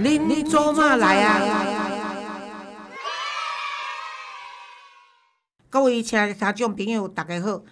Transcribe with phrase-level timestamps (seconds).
[0.00, 1.40] 恁做嘛来啊？
[5.68, 7.62] 各位亲爱的听众朋友，大家好，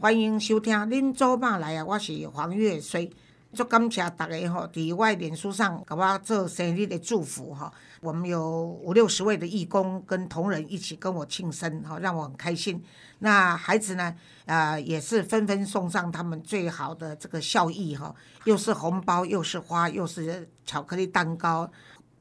[0.00, 3.12] 欢迎收听《恁做嘛来啊》，我是黄月水。
[3.54, 7.72] 足感谢大家吼，伫我脸书上给我做生日的祝福哈。
[8.00, 12.82] 我们有五六十位的义工跟同仁一起跟我庆生哈，让我很开心。
[13.20, 21.70] 那孩子呢，呃，也是纷纷送上他们最好的这个孝意哈，又是红包，又是花，又是巧克力蛋糕。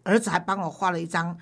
[0.03, 1.37] 儿子还帮我画了一张。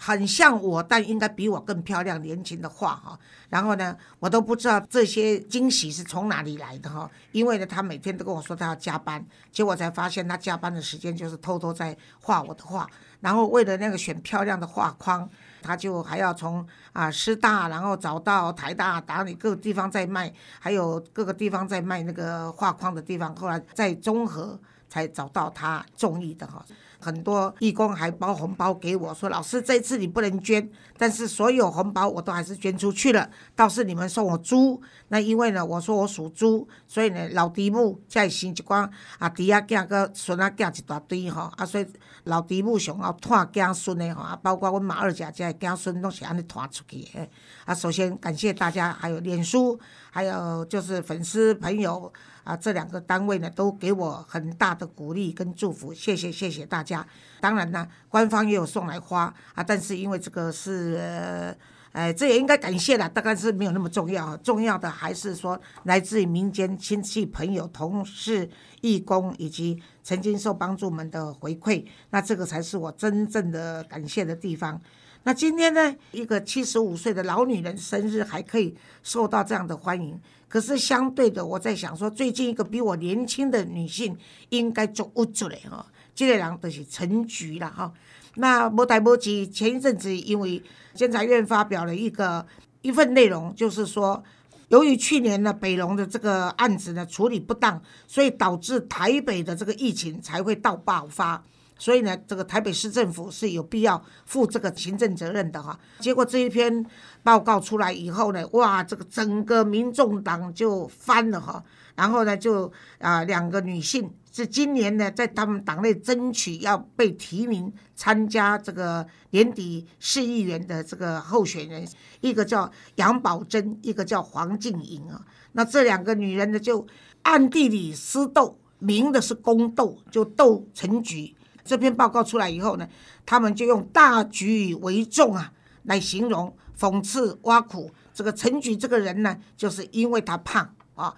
[0.00, 3.18] 很像我，但应该比我更漂亮、年轻的画哈。
[3.48, 7.10] 然后呢，我都不知道这些惊喜是从哪里来的哈。
[7.32, 12.88] 因为呢，他每天都跟我说他要加班，结果才发现他加班的时间就是偷偷在画我的画。
[13.20, 15.28] 然后为了那个选漂亮的画框，
[15.60, 24.56] 他就还要从啊师大，然后找到台大，打理各个地方在卖，还有各个地方在卖那个画框的地方，后来在综合
[24.88, 26.64] 才找到他中意的哈。
[27.00, 33.30] 很多义工还包红包给我，说老师这次你不能捐，但是所有红包我都还是捐出去了。
[33.54, 41.86] 倒是你们送我猪，那因为呢，我说我属猪，所以呢，老嫡母在生一寡啊，弟啊囝个孙啊囝一大堆吼，啊，所以
[42.24, 47.28] 老嫡母上后拖囝孙的吼，啊，包括阮马二姐这囝孙拢是安尼拖出去的。
[47.64, 49.78] 啊，首先感谢大家，还有脸书，
[50.10, 52.12] 还有就是粉丝朋友。
[52.48, 57.06] 啊，这两个单位呢，都给我很大的鼓励跟祝福，谢谢谢谢大家。
[57.42, 59.24] 当然呢，官方也有送来花
[59.54, 61.54] 啊，但是因为这个是，
[61.92, 64.34] 呃，这也应该感谢了，大概是没有那么重要。
[64.38, 68.48] 重要的还是说来自于民间亲戚朋友、同事、
[68.80, 74.80] 义工以及曾经受帮助们的回馈，那这个才是我真正的感谢的地方。
[75.24, 80.18] 那今天呢，一个七十五岁的老女人生日还可以受到这样的欢迎。
[80.48, 84.16] 可是相对的，我在想说，最近一个比我年轻的女性
[84.48, 87.92] 应该做屋主嘞哈，这个人就是陈菊了哈。
[88.36, 90.62] 那莫代莫急，前一阵子因为
[90.94, 92.46] 监察院发表了一个
[92.82, 94.22] 一份内容，就是说，
[94.68, 101.44] 由于去年呢北龙的这个案子呢处理不当，所以导致台北的这个疫情才会到爆发。
[101.78, 105.78] 所以呢，这个台北市政府是有必要负这个行政责任的哈。
[106.00, 106.84] 结果这一篇
[107.22, 111.62] 报告出来以后呢，哇，这个整个民众党就翻了哈。
[111.94, 121.86] 然后呢，就啊，两个女性是今年呢，在他们党内争取要被提名参加这个年底市议员的这个候选人，
[122.20, 125.24] 一个叫杨宝珍，一个叫黄静莹啊。
[125.52, 126.86] 那这两个女人呢，就
[127.22, 131.34] 暗地里私斗，明的是宫斗，就斗陈菊。
[131.68, 132.88] 这篇报告出来以后呢，
[133.26, 135.52] 他们就用大局为重啊
[135.82, 141.14] 来形容、讽刺、挖苦这个陈菊这个人呢，就是因为他胖啊。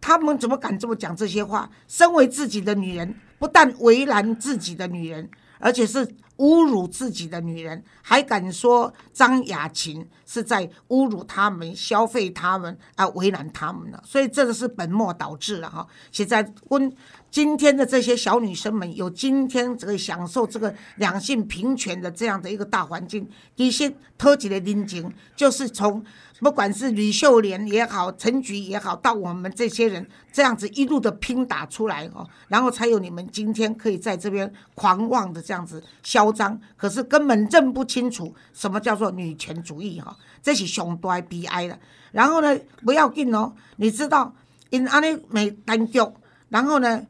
[0.00, 1.68] 他们怎么敢这么讲这些话？
[1.88, 6.08] 身为自己的女人，不但为难自己的女人，而且是
[6.38, 14.02] 侮辱自己的女人，还敢说张雅琴是在侮辱他们、消费他们啊，为难他们了。
[14.04, 15.86] 所以这个是本末倒置了哈。
[16.10, 16.92] 现在温。
[17.30, 26.02] 今天的这些小女生们有今天这个享受这个两性平权的这样的一个大环境，一些特级的拎情，就是从
[26.40, 41.78] 不管是吕秀莲也好，陈菊也好，到我们这些人这样子一路的拼打出来哦，然后才有你们今天可以在这边狂妄的这样子消嚣张，可是根本认不清楚什么叫做女权主义哈，这是上大悲哀的。
[42.12, 44.34] 然后呢，不要紧哦，你知道
[44.70, 46.12] 因安尼没单脚，
[46.48, 47.06] 然后呢？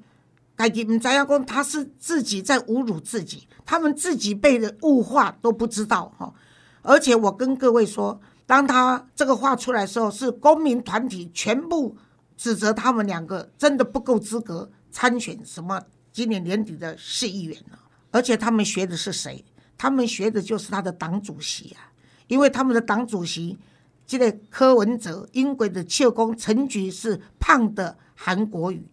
[0.56, 6.34] 该己唔知影讲，他是自己在侮辱自己，他们自己被人物化都不知道哈。
[6.82, 11.96] 而且我跟各位说，当他这个话出来的时候，是公民团体全部
[12.36, 15.80] 指责他们两个真的不够资格参选什么
[16.12, 17.78] 今年年底的市议员了。
[18.10, 19.44] 而且他们学的是谁？
[19.76, 21.92] 他们学的就是他的党主席啊，
[22.26, 23.58] 因为他们的党主席
[24.06, 28.86] 这个柯文哲英国的切公陈菊是胖的韩国语。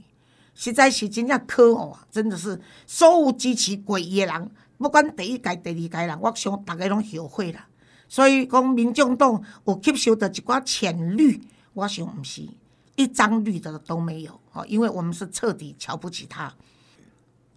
[0.54, 7.68] 实在是真正可恶啊，真的是所有支持过伊的人，不管第一届、第二届人，我想大家拢后悔啦。
[8.08, 11.42] 所以讲，民众党有吸收的一寡浅绿，
[11.74, 12.48] 我想毋是
[12.96, 16.54] 一张绿的都没有哦，因为我们是彻底瞧不起他。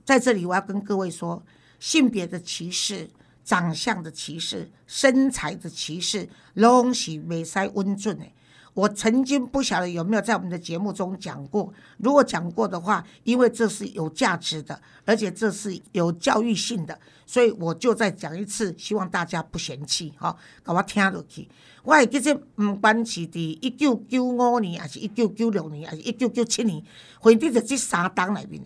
[0.09, 1.45] 在这里，我要跟各位说，
[1.79, 3.11] 性别的歧视、
[3.45, 8.25] 长相的歧视、身材的歧视，拢是袂使温准的。
[8.73, 20.35] 我曾经不晓得有没有在我们的节目中讲过，如果讲过的话，因为这是有价值的，而且这是有教育性的，所以我就再讲一次，希望大家不嫌弃哈，
[20.65, 21.47] 给我听落去。
[21.83, 26.83] 我还记得，不管是伫一九九五年，还是一九九六年，还是一九九七年，
[27.21, 28.63] 或者在这三档里面，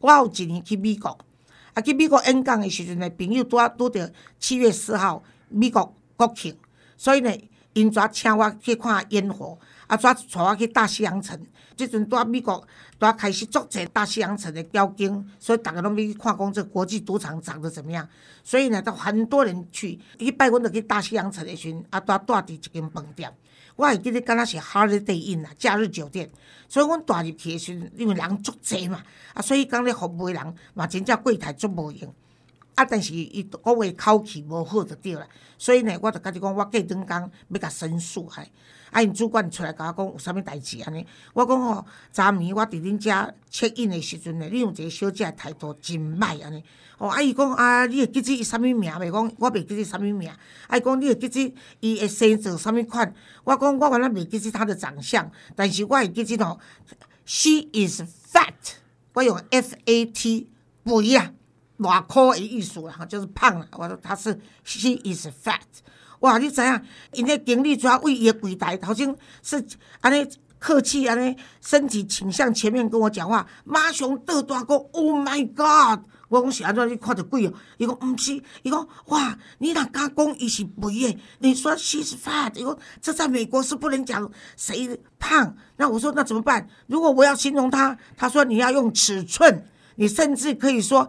[0.00, 1.16] 我有一年去美国，
[1.74, 6.56] 啊，去美国演讲的时阵呢，朋友拄啊拄着七月四号美国国庆，
[6.96, 7.30] 所以呢，
[7.74, 11.38] 因怎请我去看烟火，啊，怎带我去大西洋城。
[11.76, 12.66] 即阵拄啊美国
[12.98, 18.06] 拄啊开始足济大西洋城的雕金，所以逐个拢要去看讲这国际赌场长得怎么样。
[18.42, 19.98] 所以呢，都很多人去。
[20.18, 23.32] 去拜阮就去大西洋城的时阵，啊，拄啊住伫一间饭店。
[23.80, 26.28] 我会记得敢若是 Holiday Inn 啊，假日酒店。
[26.68, 32.14] 所以阮住入去的时，因为人足济嘛，啊，所以讲咧服务的人嘛，真正柜台足无用。
[32.74, 35.26] 啊，但是伊讲话口气无好就对啦。
[35.56, 38.42] 所以呢，我就甲你讲，我过两工要甲申诉嘿。
[38.90, 41.06] 啊，因主管出来甲我讲有啥物代志安尼？
[41.32, 43.10] 我讲吼，昨暝我伫恁遮
[43.50, 46.62] check in 的时阵呢，你用一个小姐的态度真歹安尼。
[46.98, 49.10] 哦，啊伊讲啊，你会记住伊啥物名袂？
[49.10, 50.28] 讲我袂记住啥物名。
[50.28, 53.14] 啊伊讲你会记住伊的生做啥物款？
[53.44, 56.58] 我讲我原来袂记住她的长相，但是我会记住吼
[57.24, 58.74] ，she is fat。
[59.12, 60.48] 我用 f a t
[60.84, 61.32] 肥啊，
[61.78, 63.66] 偌箍的意思啦，就是胖啦。
[63.72, 65.60] 我说她是 she is fat。
[66.20, 66.38] 哇！
[66.38, 66.82] 你知影，
[67.12, 69.64] 因迄经理主要为伊个柜台头先是
[70.00, 70.26] 安尼
[70.58, 76.00] 客气，安尼身体倾向前面跟我讲话，马上倒大讲，Oh my God！
[76.28, 77.52] 我讲是安怎你看着鬼哦？
[77.78, 81.18] 伊讲毋是，伊讲哇，你若敢讲伊是肥诶？
[81.38, 85.56] 你说 she's fat，伊讲这在美国是不能讲谁胖。
[85.76, 86.68] 那我说那怎么办？
[86.86, 91.08] 如果我要形容他，他说你要用尺寸，你甚至可以说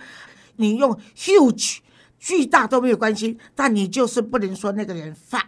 [0.55, 1.79] 你用 huge。
[2.21, 5.41] 巨大都没有关系，但你就是不能说那个人 fat，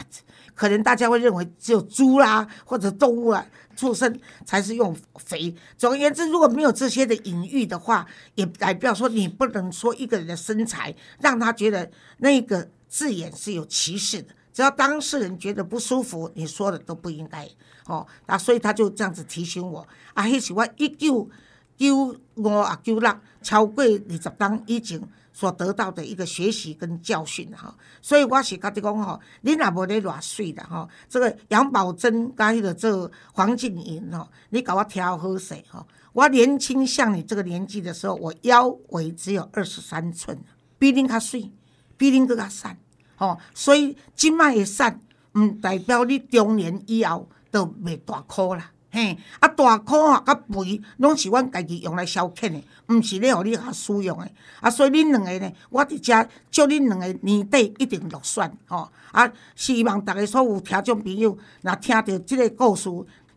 [0.56, 5.54] 可能大家会认为只有猪啦或者动物啊畜生才是用肥。
[5.78, 14.30] 总而言之，如果没有这些的隐喻的话，也代表说你不能说一个人的身材让他觉得那个字眼是有歧视的。
[14.52, 17.48] 只要当事人觉得不舒服，你说的都不应该
[17.86, 18.08] 哦。
[18.26, 21.30] 那所以他就这样子提醒我啊，迄是我一九
[21.78, 25.00] 九五啊九六超过二十当以前。
[25.34, 35.86] 所得到的一个学习跟教训哈，所以我是甲你讲吼，你若无咧偌水的吼，这个杨宝珍甲迄个这黄静莹吼，你甲我挑好势吼。
[36.14, 40.38] 我年轻像你这个年纪的时候，我腰围只有二十三寸，
[40.78, 41.52] 比恁较水，
[41.98, 42.70] 比恁更较瘦
[43.16, 43.40] 吼。
[43.56, 44.86] 所以即卖会瘦，
[45.34, 48.70] 毋代表你中年以后都袂大箍啦。
[48.96, 54.30] 嘿，啊大箍啊，甲肥拢是阮家己用来消遣的，毋是咧互你遐使用的。
[54.62, 58.88] 啊，所以恁两个呢，我伫遮祝恁两个年底一定落选吼。
[59.12, 62.88] 啊，希望逐个所有听众朋友，若听到即个故事，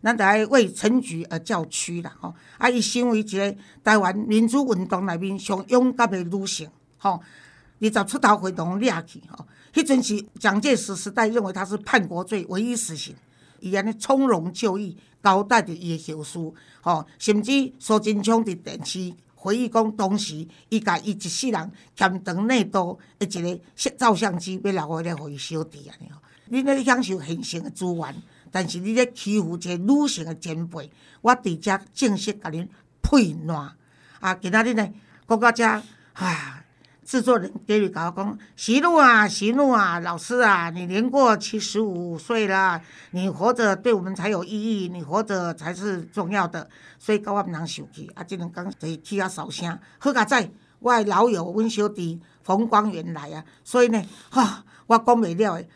[0.03, 2.35] 咱就爱为陈菊而叫屈啦吼。
[2.59, 6.69] 啊，伊身为一个台湾民主运动内面上勇敢的女性
[6.99, 7.19] 吼。
[7.79, 13.15] 二十出头回动掠去吼，迄阵是蒋介石时代认为他是叛国罪唯一死刑，
[13.59, 14.97] 伊安尼从容就义。
[15.23, 16.39] 交代着伊诶后事，
[16.79, 23.59] 吼，甚至苏贞昌伫电视回忆讲，当时伊甲伊一世人欠长内度诶一个
[23.97, 26.21] 照相机，要留下来互伊小弟安尼吼。
[26.45, 28.15] 你咧享受现成诶资源，
[28.51, 30.89] 但是你咧欺负一个女性诶前辈，
[31.21, 32.65] 我伫遮正式甲恁
[33.01, 33.75] 配烂。
[34.21, 34.93] 啊，今仔日呢，
[35.27, 35.65] 讲到遮，
[36.13, 36.66] 唉。
[37.07, 42.81] 制作人给你搞讲，喜怒啊，喜怒啊，老师啊，你年过七十五岁了，
[43.11, 55.69] 你活着对我们才有意义，你活着才是重要的，所以搞我毋通生气，啊，即两讲就起啊扫声，好佳仔，我的老友阮小弟冯光远来啊，所以呢，哈，我讲袂了诶，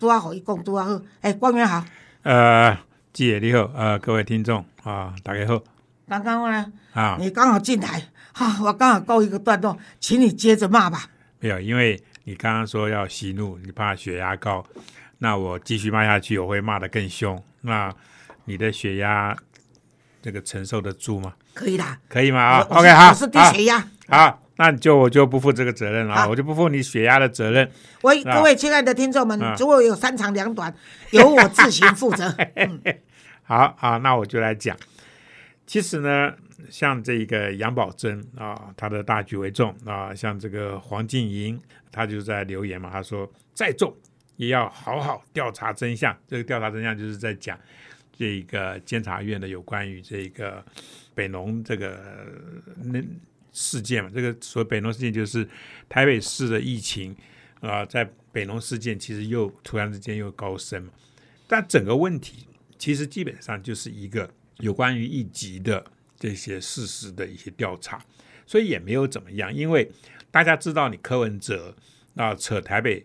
[0.00, 1.84] 拄啊，互伊讲拄啊好，诶，光远好，
[2.22, 2.76] 呃，
[3.12, 5.62] 姐你好，呃，各位听众啊，大家好，
[6.08, 8.02] 刚刚呢，啊，你刚好进来。
[8.32, 11.06] 好，我刚好告一个段落，请你接着骂吧。
[11.38, 14.64] 没有，因为你刚刚说要息怒，你怕血压高，
[15.18, 17.42] 那我继续骂下去，我会骂得更凶。
[17.60, 17.92] 那
[18.44, 19.36] 你的血压
[20.22, 21.34] 这个承受得住吗？
[21.52, 22.40] 可以的，可以吗？
[22.40, 23.86] 啊，OK，好，我是低血压。
[24.08, 27.70] 好，那你就我就不负这个责任了，我就不负你血压的责任。
[28.00, 30.74] 我各位亲爱的听众们，如果有三长两短，
[31.10, 32.34] 由我自行负责。
[33.42, 34.76] 好好，那我就来讲。
[35.66, 36.32] 其实呢。
[36.70, 43.94] 像这个杨宝珍啊，他的大局为重啊，像这个黄静莹，他就在留言嘛，他说再重
[44.36, 46.16] 也要好好调查真相。
[46.26, 47.58] 这个调查真相就是在讲
[48.16, 50.64] 这个监察院的有关于这个
[51.14, 52.26] 北农这个
[52.82, 53.02] 那
[53.52, 54.10] 事件嘛。
[54.12, 55.48] 这个所谓北农事件，就是
[55.88, 57.14] 台北市的疫情
[57.60, 60.90] 啊，在北农事件其实又突然之间又高升嘛。
[61.46, 62.46] 但整个问题
[62.78, 64.28] 其实基本上就是一个
[64.58, 65.84] 有关于一级的。
[66.22, 68.00] 这些事实的一些调查，
[68.46, 69.90] 所以也没有怎么样，因为
[70.30, 71.74] 大家知道你柯文哲
[72.14, 73.04] 啊扯台北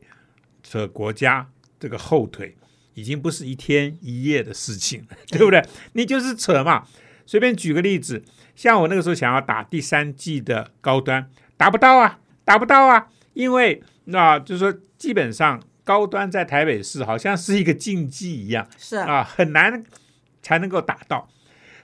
[0.61, 2.55] 扯国家这个后腿，
[2.93, 5.65] 已经不是一天一夜的事情了，对不对？
[5.93, 6.87] 你就是扯嘛。
[7.25, 8.23] 随便举个例子，
[8.55, 19.83] 像我那个时候想要打第三季的高端，达不到啊，达不到啊，因为那就是说，基本上高端在台北市好像是一个禁忌一样是啊，很难
[20.43, 21.27] 才能够达到。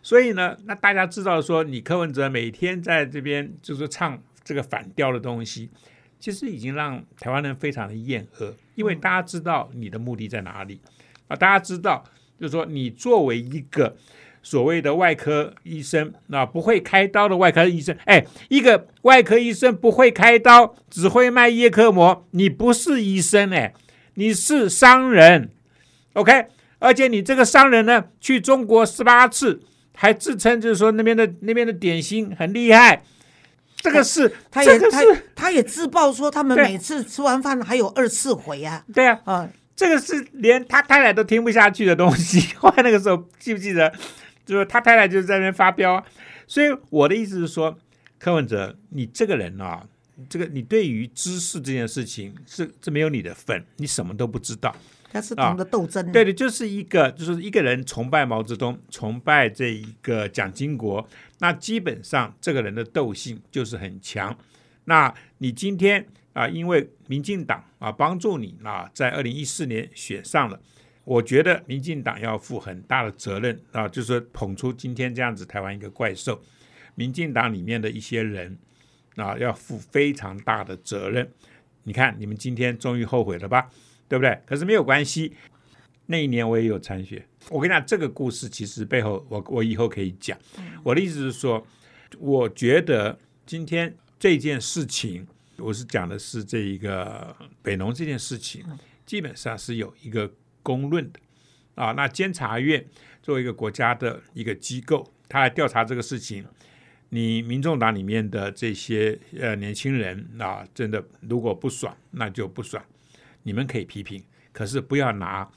[0.04, 5.70] 所以呢，那大家知道说，你柯文哲每天在这边就是唱这个反调的东西，
[6.20, 10.82] 其实已经让台湾人非常的厌恶，因为大家知道你的目的在哪里
[11.30, 12.04] 啊，大家知道
[12.38, 13.96] 就是说，你作为一个
[14.42, 23.74] 所谓的外科医生，那不会开刀的外科医生，哎，一个外科医生不会开刀，只会卖叶克膜，你不是医生哎，
[24.16, 25.50] 你是商人
[26.12, 26.48] ，OK，
[26.80, 29.62] 而且你这个商人呢，去中国十八次。
[29.96, 33.04] 还自称就是说那边的那边的点心很厉害，
[33.78, 35.02] 这个是他也他
[35.36, 42.56] 他也自曝说他们每次吃完饭还有二次回啊，对啊，啊，这个是连他太太都听不下去的东西。
[42.58, 43.94] 后来那个时候记不记得，
[44.46, 46.04] 就是他太太就在那边发飙。
[46.48, 47.78] 所以我的意思是说，
[48.20, 49.86] 柯文哲，你这个人啊，
[50.30, 54.76] 这个你对于知识这件事情是这没有你的份，你什么都不知道。
[55.14, 64.36] 他是懂得斗争，对的，就是一个，就是一个人崇拜毛泽东，崇拜这一个蒋经国，那基本上这个人的斗性就是很强。
[64.86, 66.04] 那你今天
[66.34, 70.60] 啊，因为民进党啊帮助你啊，在二零一四年选上了，
[71.04, 76.42] 我觉得民进党要负很大的责任啊，就是捧出今天这样子台湾一个怪兽，
[76.96, 78.58] 民进党里面的一些人
[79.16, 81.32] 啊，要负非常大的责任。
[81.84, 83.70] 你看，你们今天终于后悔了吧？
[84.08, 84.40] 对不对？
[84.46, 85.34] 可是没有关系。
[86.06, 87.26] 那一年我也有参选。
[87.50, 90.38] 我跟你讲，这个故事其实背后，我我以后可以讲。
[90.84, 91.66] 我的意思是说，
[92.20, 95.26] 我觉得今天这件事情，
[95.58, 98.66] 我是讲的是这一个北农这件事情，
[99.06, 100.30] 基本上是有一个
[100.62, 101.20] 公论的
[101.76, 101.94] 啊。
[101.94, 102.86] 那监察院
[103.22, 106.46] 作为一个国家的一个机构，他来调查这个事情，
[107.10, 112.84] 你民众党里面的这些呃年轻人啊，真的如果不爽，那就不爽。
[113.44, 115.48] 你们可以批评，可是不要拿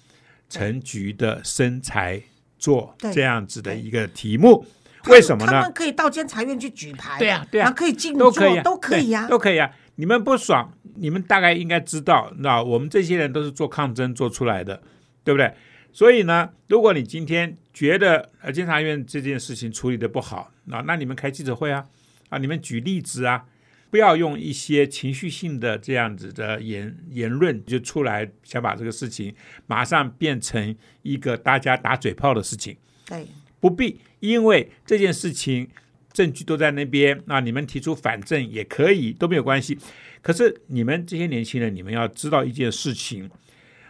[0.48, 2.22] 陈菊的身材
[2.58, 4.64] 做这样子的一个题目。
[5.08, 5.52] 为什么呢？
[5.52, 9.70] 他们可以到监察院去举牌，对啊，对啊，可以进都可以，都可以呀，都可以啊。
[9.94, 14.82] 你们不爽，你们大概应该知道，那我们这些人都是做抗争做出来的，
[15.22, 15.54] 对不对？
[15.92, 21.86] 所以呢，如果你今天觉得呃监察院这件事情处理的不好，那那你们开记者会啊，
[22.28, 23.44] 啊，你们举例子啊。
[23.90, 29.34] 不要用一些情绪性的这样子的言言论就出来，想把这个事情
[29.66, 32.76] 马上变成一个大家打嘴炮的事情。
[33.06, 33.26] 对，
[33.60, 35.68] 不必，因为这件事情
[36.12, 39.78] 证据都在那边，那你们提出反证也可以，都没有关系。
[40.20, 43.30] 可是你们这些年轻人，你们要知道一件事情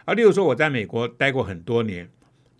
[0.05, 2.07] 啊，例如说我在美国待过很多年，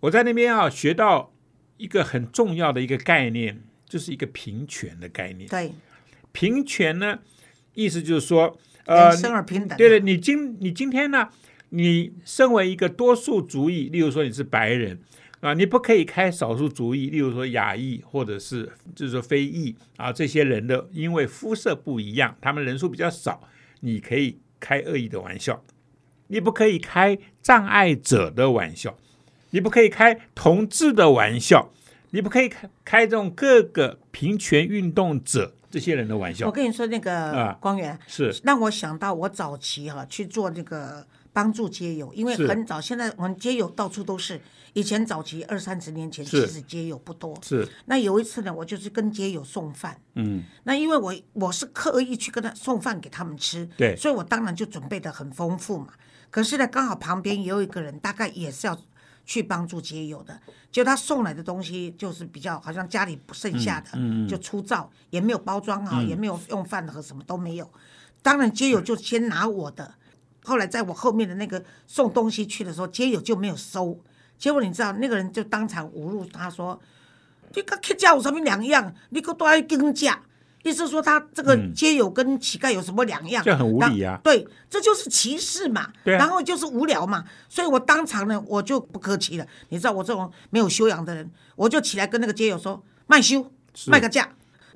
[0.00, 1.32] 我在那边啊学到
[1.76, 5.48] 一个很重要的一个概念，就是一个平权的概念。
[5.48, 5.70] 对。
[6.38, 7.18] 平权呢，
[7.74, 9.76] 意思就是说，呃，生而平等。
[9.76, 11.30] 对对，你今你今天呢，
[11.70, 15.00] 你身为一个多数族裔，例如说你是白人
[15.40, 23.42] 啊，你不可以开少数族裔，例如说亚裔或者是就是说非裔啊，这些人的因为肤色不一样，他们人数比较少，
[23.80, 25.64] 你可以开恶意的玩笑，
[26.28, 28.96] 你不可以开障碍者的玩笑，
[29.50, 31.72] 你不可以开同志的玩笑，
[32.10, 35.56] 你不可以开开这种各个平权运动者。
[35.70, 44.40] 这些人的玩笑，我跟你说，那个光源是让我想到我早期哈去做那个帮助街友，因为很早，现在我们街友到处都是。
[44.74, 47.36] 以前早期二三十年前，其实街友不多。
[47.42, 47.66] 是。
[47.86, 49.98] 那有一次呢，我就是跟街友送饭。
[50.14, 50.44] 嗯。
[50.64, 55.88] 那因为我我是刻意去跟他送饭给他们吃，对，所以我当然就准备的很丰富嘛。
[56.30, 58.78] 可是呢，刚好旁边也有一个人，大概也是要。
[59.28, 60.40] 去帮助街友的，
[60.72, 63.90] 就他送来的东西就是比较好像家里不剩下的，
[64.26, 67.70] 就粗糙，也没有包装好，也没有用饭盒，什么都没有。
[68.22, 69.94] 当然街友就先拿我的，
[70.42, 74.00] 后来在我后面的那个送东西去的时候，街友就没有收。
[74.38, 76.80] 结果你知道那个人就当场侮辱他说
[77.54, 78.94] ：“你跟乞丐有什么两样？
[79.10, 80.22] 你可都爱跟价。”
[80.62, 83.42] 意思说他这个街友跟乞丐有什么两样？
[83.44, 84.18] 这很无理啊！
[84.24, 85.90] 对，这就是歧视嘛。
[86.04, 87.24] 对，然后就是无聊嘛。
[87.48, 89.46] 所以我当场呢，我就不客气了。
[89.68, 93.50] 你知道我这种没有修养的人，我就起来跟那个街友说卖修，
[93.86, 94.28] 卖个价。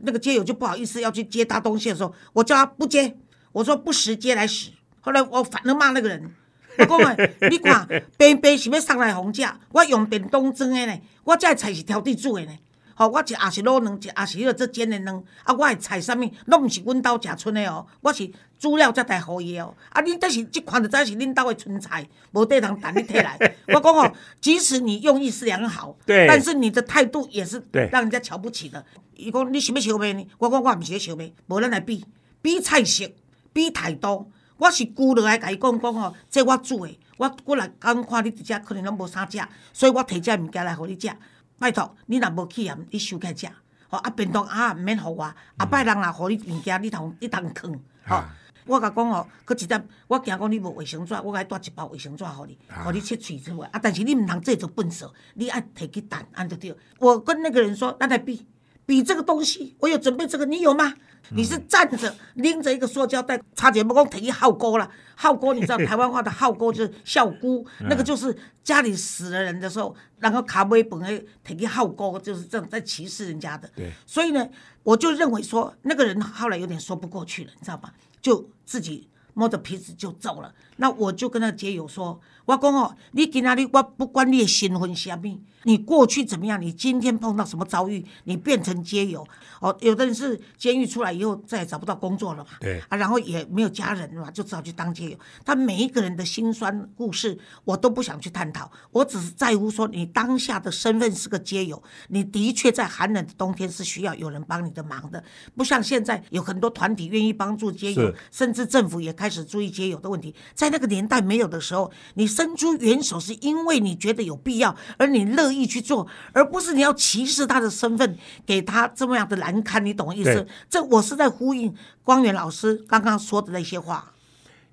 [0.04, 3.16] 那个街友就不好意思要去接他东西的时候，我叫他不接，
[3.52, 4.70] 我说不识接来使。
[5.00, 6.32] 后来我反而骂那个人，
[6.78, 7.16] 我讲啊，
[7.50, 7.86] 你看
[8.16, 12.52] 边边是要上来红价，我用电动装的呢，我这菜是挑地煮的呢。
[12.94, 15.22] 好，我食也是卤卵，食也是迄个做煎的卵。
[15.44, 17.86] 啊，我的菜啥物，拢毋是阮兜食剩的哦。
[18.00, 19.74] 我是煮了才来互伊哦。
[19.90, 23.38] 啊，恁这是即款就知是恁兜的剩菜，无地通等你摕来。
[23.68, 28.84] 我讲哦，即使你用意是良好， 对，但是你的态度也是让人家瞧不起的。
[29.14, 30.28] 伊讲你想要烧麦呢？
[30.38, 32.04] 我讲我毋是咧烧麦，无咱来比
[32.40, 33.10] 比菜色，
[33.52, 34.30] 比态度。
[34.58, 39.38] 我是跪落来甲伊讲讲吼，这我煮的，我过来刚看你伫遮可能拢无啥食，
[39.72, 41.10] 所以我摕遮物件来互你食。
[41.58, 43.48] 拜托，你若无去盐，你收起来食。
[43.88, 47.78] 吼啊，便当啊，毋免互我，啊拜人若互你物件，你通你通囥。
[48.06, 53.68] 吼、啊我甲讲吼，佮一点，我惊讲你无卫生纸，我甲你带一包卫生纸互你，互你切喙之外。
[53.72, 56.72] 啊，但是你毋通这做笨手，你爱摕去等，安着对。
[57.00, 58.46] 我跟那个人说，咱来比
[58.86, 60.94] 比这个东西，我有准备这个，你有吗？
[61.30, 64.90] 你是站着拎着一个塑胶袋，差点不讲摕去耗锅了。
[65.14, 73.70] 耗锅你知道台湾话的耗锅就是孝姑，那个就是家里死了人的时候，然后卡威本诶摕去耗锅，就是这种在歧视人家的。
[73.74, 74.48] 对所以呢，
[74.82, 77.92] 我就认为说那个人后来有点说不过去了，你知道吗？
[78.20, 80.52] 就自己摸着鼻子就走了。
[80.76, 89.26] 那我就跟他结友说，我讲哦，你今仔日我不管你的身份是啥物，你过去怎么样，你今天碰到什么遭遇，你变成街友
[89.60, 89.76] 哦。
[89.80, 95.18] 有的人是监狱出来以后再也找不到工作了嘛，对啊，然后也没有家人嘛，就只好去当街友。
[95.44, 105.22] 他每一个人的辛酸故事，我都不想去探讨，我只是在乎说，你当下的身份是个街友，你的确在寒冷的冬天是需要有人帮你的忙的，
[105.54, 110.34] 不像现在有很多团体愿意帮助街友，甚至政府也开始注意街友的问题。
[110.54, 119.84] 在那个年代没有的时候，你伸出援手是因为你觉得有必要，而你乐意去做，而不是你要歧视他的身份，给他这么样的难堪。
[119.84, 120.46] 你懂我意思？
[120.70, 124.14] 这我是在呼应光远老师刚刚说的那些话。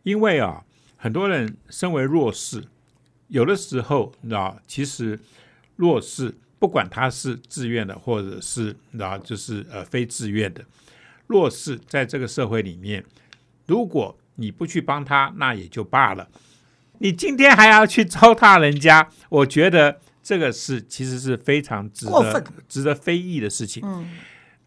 [0.03, 0.63] 因为啊，
[0.95, 2.63] 很多人身为弱势，
[3.27, 5.19] 有的时候你知道，其实
[5.75, 10.63] 弱势不管他是自愿的，或者是你知道，就是呃非自愿的，
[11.27, 13.03] 弱势在这个社会里面，
[13.65, 16.27] 如果你不去帮他，那也就罢了。
[16.99, 23.83] 你今天还要去糟蹋人家， 我觉得这个是其实是非常值得值得非议的事情。
[23.85, 24.09] 嗯。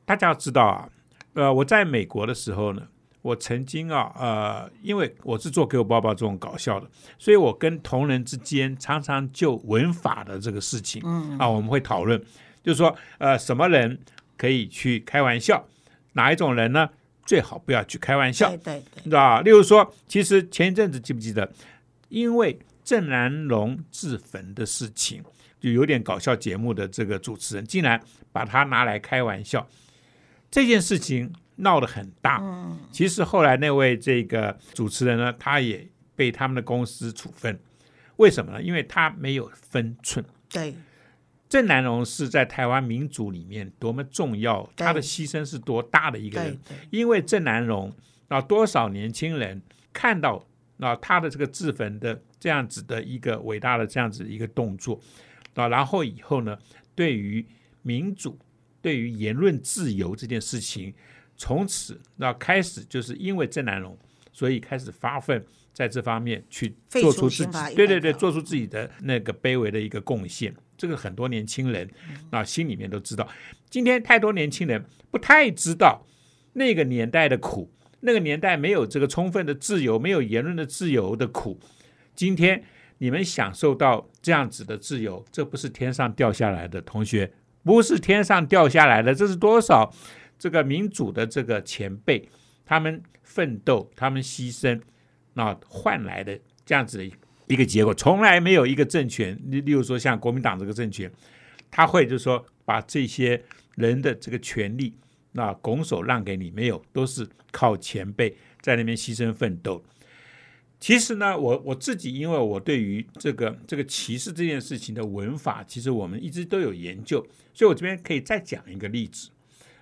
[0.04, 0.88] 大家要知道啊，
[1.34, 2.82] 呃，我在美国的时候呢，
[3.22, 11.38] 我曾经啊，呃，因为我是做给我爸爸这种搞笑的，所以我跟同仁之间常常就文法的这个事情，嗯。
[11.38, 12.20] 啊，我们会讨论，
[12.64, 13.96] 就是说，呃，什么人
[14.36, 15.64] 可以去开玩笑，
[16.14, 16.88] 哪一种人呢，
[17.24, 18.50] 最好不要去开玩笑。
[18.50, 19.02] 对，对对。
[19.04, 19.40] 你知道吧？
[19.42, 21.48] 例如说，其实前一阵子记不记得，
[22.12, 25.24] 因为郑南龙自焚的事情，
[25.58, 27.98] 就有点搞笑节目的这个主持人，竟然
[28.30, 29.66] 把他拿来开玩笑，
[30.50, 32.38] 这件事情闹得很大。
[32.42, 37.58] 嗯其实后来那位这个主持人呢，他也被他们的公司处分，
[38.16, 38.62] 为什么呢？
[38.62, 40.22] 因为他没有分寸。
[40.50, 40.74] 对
[41.48, 46.58] 郑南榕是在台湾民主里面多么重要，他的牺牲是多大的一个人。
[46.90, 47.90] 因为郑南榕
[48.28, 49.62] 啊，多少年轻人
[49.94, 50.44] 看到
[50.82, 55.00] 啊他的这个自焚的这样子的一个伟大的这样子一个动作
[55.54, 56.58] 啊，然后以后呢，
[56.94, 57.46] 对于
[57.82, 58.38] 民主、
[58.80, 60.92] 对于言论自由这件事情，
[61.36, 63.96] 从此那开始就是因为郑南榕，
[64.32, 70.54] 所以开始发奋在这方面去做出自己对对对，做出自己的那个卑微的一个贡献。
[70.76, 71.88] 这个很多年轻人
[72.30, 73.28] 啊心里面都知道。
[73.70, 76.04] 今天太多年轻人不太知道
[76.54, 77.70] 那个年代的苦，
[78.02, 81.58] 那个年代没有这个充分的自由，没有言论的自由的苦。
[82.14, 82.62] 今天
[82.98, 87.32] 你们享受到这样子的自由，这不是天上掉下来的，同学，
[87.64, 89.92] 不是天上掉下来的，这是多少
[90.38, 92.28] 这个民主的这个前辈
[92.66, 94.80] 他们奋斗、他们牺牲，
[95.34, 97.10] 那换来的这样子的
[97.46, 101.10] 一个结果，从来没有一个政权，例例如说像国民党这个政权，
[101.70, 103.42] 他会就是说把这些
[103.76, 104.94] 人的这个权利
[105.32, 109.82] 那拱手让给你，没有，都是靠前辈在那边牺牲奋斗。
[110.78, 119.30] 其实呢，我我自己因为我对于这个这个歧视这件事情的文法，其实我们一直都有研究，所以我这边可以再讲一个例子。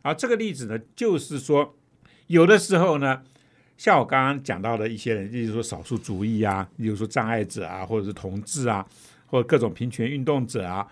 [0.02, 1.74] 而，这个例子呢，就是说
[2.26, 3.22] 有的时候呢，
[3.78, 8.86] 像我刚刚讲到的一些人，例如说少数族裔啊，例如说障碍者啊，或者是同志啊，
[9.26, 10.86] 或者各种平权运动者啊，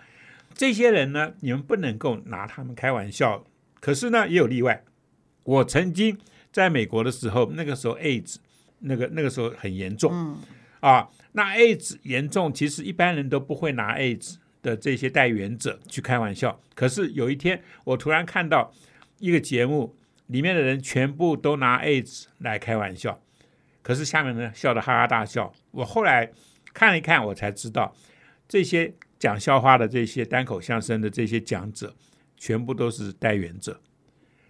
[0.55, 3.45] 这些人呢，你们不能够拿他们开玩笑。
[3.79, 4.83] 可是呢，也有例外。
[5.43, 6.17] 我曾经
[6.51, 8.35] 在美国的时候，那个时候 AIDS
[8.79, 10.37] 那个那个时候很严重，嗯
[10.79, 16.59] 啊，那 AIDS 严重，其实一般人都不会拿 AIDS 的这些代言者去开玩笑。
[16.75, 18.71] 可是有一天，我突然看到
[19.17, 19.95] 一个节目，
[20.27, 23.21] 里面的人全部都拿 AIDS 来开玩笑，
[23.81, 25.51] 可是下面呢笑得哈哈大笑。
[25.71, 26.31] 我后来
[26.73, 27.93] 看了一看，我才知道
[28.47, 31.93] 这些讲笑话的这些单口相声的这些讲者，
[32.39, 33.79] 全部都是代言者。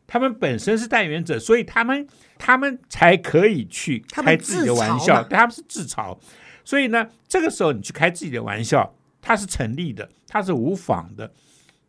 [0.08, 6.18] 他们本身是代言者，所以他们他们才可以去开自己的玩笑，他们是自嘲。
[6.64, 11.32] 所以呢，这个时候你去开自己的玩笑，它是成立的，它是无妨的，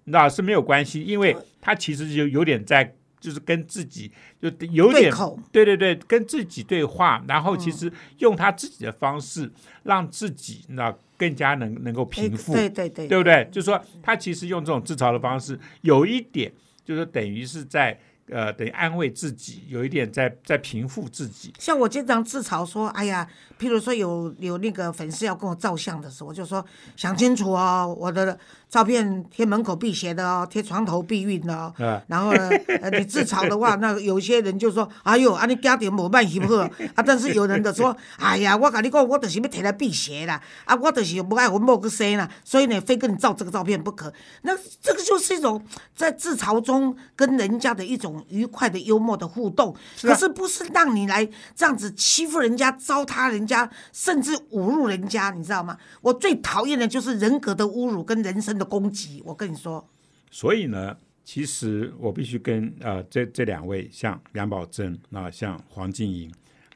[0.04, 5.12] 那是没有关系，因为它其实就有点在就是跟自己就有点
[5.52, 9.50] 对，对对对，跟自己对话，然后其实用他自己的方式，
[9.82, 13.18] 让自己那更加能能够平复，对对对对。
[13.18, 13.46] 不对？
[13.52, 16.50] 就是说，他其实用这种自嘲的方式，有一点
[16.84, 17.98] 就是等于是在
[18.30, 21.52] 呃，等于安慰自己，有一点在在平复自己。
[21.58, 23.26] 像我经常自嘲说，哎呀，
[23.58, 26.64] 譬如说有有那个粉丝要跟我照相的时候，我就说
[26.96, 28.38] 想清楚哦，我的
[28.68, 31.72] 照片贴门口辟邪的哦，贴床头避孕的哦。
[31.78, 32.48] 啊然后呢，
[32.80, 36.56] 呃，你自嘲的话，那有些人就说，哎呦，啊你家庭无办翕好
[36.94, 44.12] 啊，但是有人就说，哎呀，我跟你讲，我就是要摕来辟邪啦，啊，我就是不爱我某个生啦，所以呢，非跟你照这个照片不可。
[44.42, 45.64] 那这个就是一种
[45.96, 55.78] 在自嘲中跟人家的一种愉快的幽默的互动，啊可是不是让你来这样子欺负人家、糟蹋人家，甚至侮辱人家，你知道吗？
[56.00, 59.22] 我最讨厌的就是人格的侮辱跟人身的攻击。
[59.24, 59.88] 我跟你说，
[60.30, 66.32] 所以呢，其实我必须跟呃这这两位，像梁宝珍啊、像黄静莹，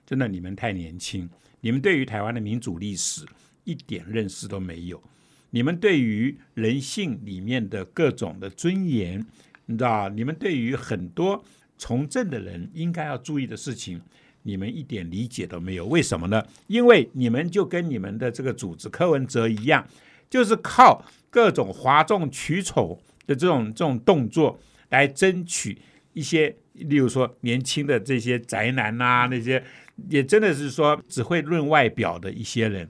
[0.06, 1.28] 真的你们太年轻，
[1.60, 3.24] 你们对于台湾的民主历史
[3.64, 5.02] 一点认识都没有，
[5.50, 9.24] 你们对于人性里面的各种的尊严，
[9.66, 11.44] 你知道，你们对于很多
[11.78, 14.00] 从政的人应该要注意的事情。
[14.46, 16.46] 你们一点理解都没有，为什么呢？
[16.66, 19.88] 因为你们就跟你们的这个组织柯文哲一样，
[20.28, 25.78] 就是靠各种哗众取宠的这种这种动作来争取
[26.12, 29.64] 一些，例如说年轻的这些宅男啊，那些
[30.10, 32.86] 也真的是说只会论外表的一些人，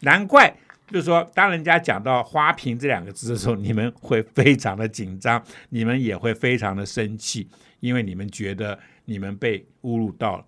[0.00, 0.52] 难怪。
[0.90, 7.46] 就是说，当人家讲到“花瓶”这两个字的时候，你们会非常的紧张，你们也会非常的生气，
[7.80, 10.44] 因为你们觉得你们被侮辱到了。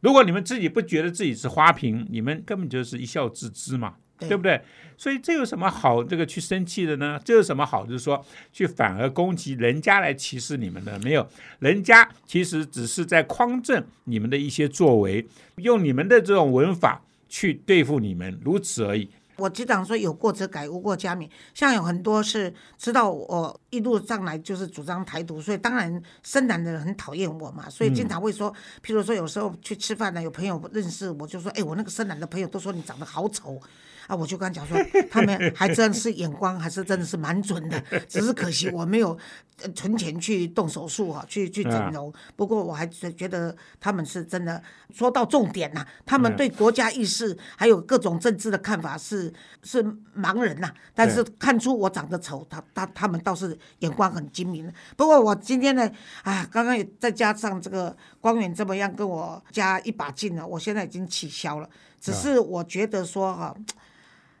[0.00, 4.60] 如果你们自己不觉得自己是花瓶，你们根本就是一笑置之嘛，对对不对？
[4.96, 7.18] 所以这有什么好这个去生气的呢？
[7.24, 7.86] 这有什么好？
[7.86, 10.98] 就是说去反而攻击人家来歧视你们的？
[11.00, 11.26] 没有，
[11.60, 19.08] 人家其实只是在匡正你们的一些作为，用你们的这种文法去对付你们，如此而已。
[19.42, 21.28] 我经常说有过则改，无过加勉。
[21.52, 28.52] 像有很多是知道我一路上来就是主张台独，所以当然深蓝的人很讨厌我嘛，所以经常会说，
[28.84, 33.60] 譬如说有时候去吃饭呢，有朋友认识我就说，哎，我那个深蓝的朋友都说你长得好丑。
[34.06, 34.76] 啊，我就跟他讲说，
[35.10, 39.16] 他们还真是眼光还是真的是蛮准的，只是可惜我没有
[39.62, 42.12] 呃存钱去动手术哈、去去整容。
[42.36, 44.62] 不过我还是觉得他们是真的
[44.92, 49.82] 说到重点呐、他们嗯对国家意识还有各种政治的看法是是
[50.16, 54.72] 盲人呐、但是看出我长得丑，他他他们倒是眼光很精明。
[54.96, 55.90] 不过我今天呢，
[56.22, 61.68] 啊，刚刚也再加上这个光远这么样跟我加一把劲了，我现在已经取消了。
[62.00, 63.54] 只是我觉得说哈、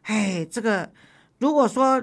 [0.02, 0.90] 哎，这个
[1.38, 2.02] 如果说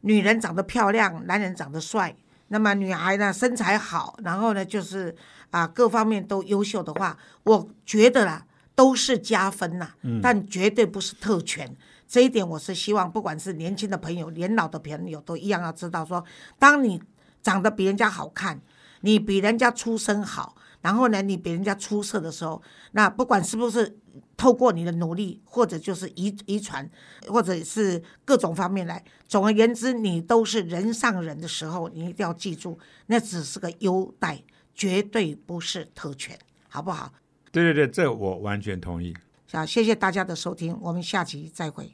[0.00, 2.14] 女人长得漂亮，男人长得帅，
[2.48, 5.14] 那么女孩呢身材好，然后呢就是
[5.50, 9.90] 啊各方面都优秀的话，我觉得啦都是加分呐、
[10.22, 11.74] 但绝对不是特权。
[12.06, 16.22] 这一点我是希望，不管是年轻的朋友、年老的朋友，都一样要知道说，
[16.58, 17.02] 当你
[17.42, 18.60] 长得比人家好看，
[19.00, 23.98] 你比人家出身好，然后呢，你比人家出色的时候，那不管是不是
[24.36, 26.88] 透过你的努力，或者就是遗遗传，
[27.28, 34.42] 或者是各种方面来，总而言之，你都是人上人的时候，你一定要记住，那只是个优待，
[34.74, 37.12] 绝对不是特权，好不好？
[37.50, 39.14] 对对对，这我完全同意。
[39.52, 41.92] 好，谢谢大家的收听，我们下期再会。